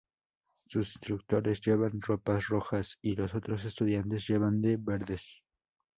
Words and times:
Sus 0.65 0.93
instructores 0.95 1.61
llevan 1.61 2.01
ropas 2.01 2.47
rojas 2.47 2.97
y 3.03 3.15
los 3.15 3.35
otros 3.35 3.63
estudiantes 3.65 4.27
llevan 4.27 4.59
de 4.59 4.77
verdes. 4.77 5.43